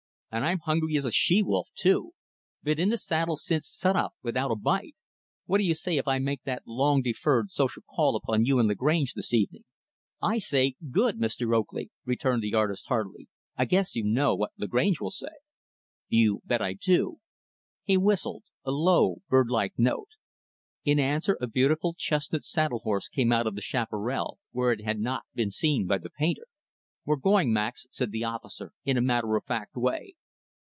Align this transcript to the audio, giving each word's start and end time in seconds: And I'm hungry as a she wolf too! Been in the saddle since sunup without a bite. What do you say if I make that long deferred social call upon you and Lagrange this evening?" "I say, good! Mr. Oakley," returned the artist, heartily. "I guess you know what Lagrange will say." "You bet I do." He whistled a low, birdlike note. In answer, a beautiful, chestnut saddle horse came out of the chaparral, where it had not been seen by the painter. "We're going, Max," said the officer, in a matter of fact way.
And 0.33 0.45
I'm 0.45 0.59
hungry 0.59 0.95
as 0.95 1.03
a 1.03 1.11
she 1.11 1.43
wolf 1.43 1.67
too! 1.75 2.13
Been 2.63 2.79
in 2.79 2.87
the 2.87 2.97
saddle 2.97 3.35
since 3.35 3.67
sunup 3.67 4.13
without 4.23 4.49
a 4.49 4.55
bite. 4.55 4.95
What 5.45 5.57
do 5.57 5.65
you 5.65 5.75
say 5.75 5.97
if 5.97 6.07
I 6.07 6.19
make 6.19 6.43
that 6.43 6.63
long 6.65 7.01
deferred 7.01 7.51
social 7.51 7.83
call 7.83 8.15
upon 8.15 8.45
you 8.45 8.57
and 8.57 8.69
Lagrange 8.69 9.13
this 9.13 9.33
evening?" 9.33 9.65
"I 10.21 10.37
say, 10.37 10.75
good! 10.89 11.17
Mr. 11.19 11.53
Oakley," 11.53 11.91
returned 12.05 12.43
the 12.43 12.53
artist, 12.55 12.87
heartily. 12.87 13.27
"I 13.57 13.65
guess 13.65 13.93
you 13.93 14.05
know 14.05 14.33
what 14.33 14.51
Lagrange 14.57 15.01
will 15.01 15.11
say." 15.11 15.33
"You 16.07 16.39
bet 16.45 16.61
I 16.61 16.75
do." 16.75 17.17
He 17.83 17.97
whistled 17.97 18.45
a 18.63 18.71
low, 18.71 19.17
birdlike 19.27 19.73
note. 19.77 20.11
In 20.85 20.97
answer, 20.97 21.37
a 21.41 21.47
beautiful, 21.47 21.93
chestnut 21.93 22.45
saddle 22.45 22.79
horse 22.79 23.09
came 23.09 23.33
out 23.33 23.47
of 23.47 23.55
the 23.55 23.61
chaparral, 23.61 24.39
where 24.53 24.71
it 24.71 24.85
had 24.85 25.01
not 25.01 25.23
been 25.35 25.51
seen 25.51 25.87
by 25.87 25.97
the 25.97 26.09
painter. 26.09 26.47
"We're 27.03 27.17
going, 27.17 27.51
Max," 27.51 27.85
said 27.91 28.11
the 28.13 28.23
officer, 28.23 28.71
in 28.85 28.95
a 28.95 29.01
matter 29.01 29.35
of 29.35 29.43
fact 29.43 29.75
way. 29.75 30.15